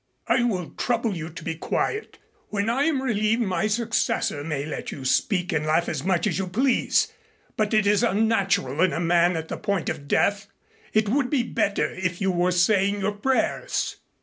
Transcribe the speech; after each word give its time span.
"I 0.27 0.41
will 0.41 0.71
trouble 0.71 1.15
you 1.15 1.29
to 1.29 1.43
be 1.43 1.53
quiet. 1.53 2.17
When 2.49 2.71
I 2.71 2.85
am 2.85 3.03
relieved, 3.03 3.43
my 3.43 3.67
successor 3.67 4.43
may 4.43 4.65
let 4.65 4.91
you 4.91 5.05
speak 5.05 5.53
and 5.53 5.63
laugh 5.63 5.87
as 5.87 6.03
much 6.03 6.25
as 6.25 6.39
you 6.39 6.47
please. 6.47 7.13
But 7.55 7.71
it 7.71 7.85
is 7.85 8.01
unnatural 8.01 8.81
in 8.81 8.93
a 8.93 8.99
man 8.99 9.35
at 9.37 9.47
the 9.47 9.57
point 9.57 9.89
of 9.89 10.07
death. 10.07 10.47
It 10.91 11.07
would 11.07 11.29
be 11.29 11.43
better 11.43 11.85
if 11.93 12.19
you 12.19 12.31
were 12.31 12.49
saying 12.49 12.99
your 13.01 13.11
prayers." 13.11 13.97